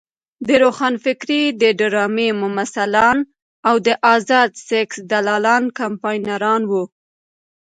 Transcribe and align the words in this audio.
د 0.47 0.49
روښانفکرۍ 0.63 1.43
د 1.61 1.63
ډرامې 1.79 2.27
ممثلان 2.41 3.17
او 3.67 3.75
د 3.85 3.87
ازاد 4.13 4.51
سیکس 4.67 4.97
دلالان 5.11 5.63
کمپاینران 5.79 6.61
وو. 6.71 6.83